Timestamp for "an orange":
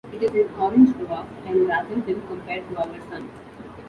0.31-0.89